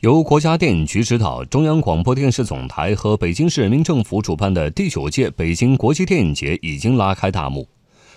[0.00, 7.68] 由国家电影局指导、中央广播电视总台和北京市人民政府主办的第九届北京国际电影节已经拉开大幕。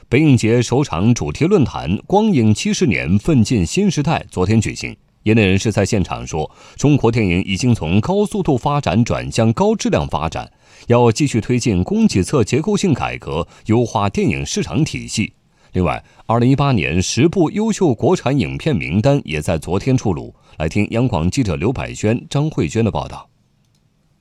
[0.07, 4.96] 北影节首场主题论坛“光影七十年，奋进新时代”昨天举行。
[5.23, 10.50] 业内人士在现场说：“中国电影已经从高速度发展转向高质量发展，
[10.88, 15.34] 要继续推进供给侧结构性改革，优化电影市场体系。”
[15.74, 20.35] 另外，二零一八年十部优秀国产影片名单也在昨天出炉。
[20.59, 23.27] 来听央广记者刘百轩、张慧娟的报道。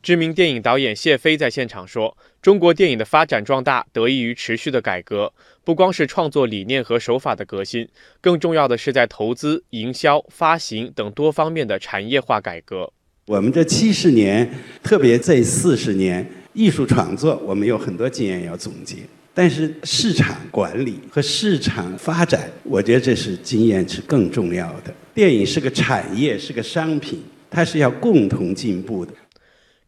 [0.03, 7.87] 知名电影导演谢飞在现场说：“中国电影的发展壮大得益于持续的改革，不光是创作理念和手法的革新，
[8.23, 12.91] 更重要的是在投资、营销、发行等多方面的产业化改革。
[13.27, 14.51] 我们这七十年，
[14.83, 18.97] 特别这四十年，艺术创作我们有很多经验要总结。”
[19.35, 24.93] 但是市场管理和市场发展，我觉得这是经验是更重要的。
[25.15, 29.13] 电影是个产业，是个商品，它是要共同进步的。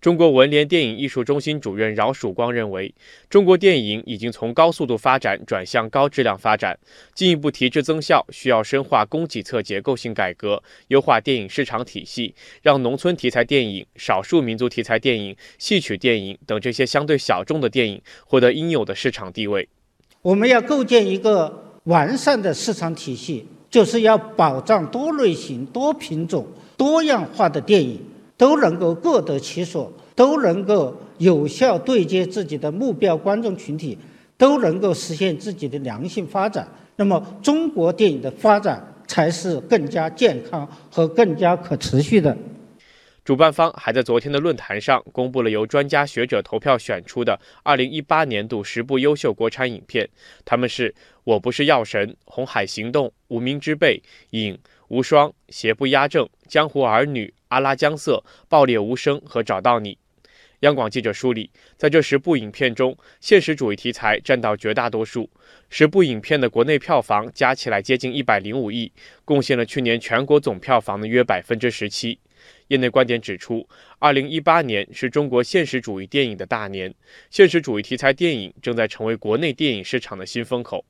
[0.04, 2.94] 中国文联电影艺术中心主任饶曙光认为，
[3.30, 6.78] 中国电影已经从高速度发展转向高质量发展，
[7.14, 19.66] 进一步提质增效，需要深化供给侧结构性改革，优化电影市场体系，让农村题材电影、少数民族题材电影、戏曲电影等这些相对小众的电影获得应有的市场地位。
[20.20, 27.98] 我们要构建一个完善的市场体系，就是要保障多类型、多品种、多样化的电影。
[28.44, 33.96] 都能够各得其所，都能够有效对接自己的目标观众群体，
[34.36, 36.68] 都能够实现自己的良性发展。
[36.96, 42.36] 那么，中国电影的发展才是更加健康和更加可持续的。
[43.24, 50.06] 主办方还在昨天的论坛上公布了由专家学者投票选出的2018年度十部优秀国产影片，
[50.44, 50.90] 他们是
[51.24, 53.96] 《我不是药神》《红海行动》《无名之辈》
[54.38, 54.52] 《影》
[54.88, 57.26] 《无双》《邪不压正》《江湖儿女》。
[57.48, 59.96] 阿拉江色、爆裂无声和找到你。
[60.60, 65.30] 央广记者梳理，在这十部影片中，现实主义题材占到绝大多数。
[65.70, 68.90] 十部影片的国内票房加起来接近一百零五亿，
[69.24, 72.18] 贡献了去年全国总票房的约百分之十七。
[72.68, 73.68] 业内观点指出，
[74.00, 76.92] 二零一八年是中国现实主义电影的大年，
[77.30, 80.84] 现实主义题材电影正在成为国内电影市场的新风口。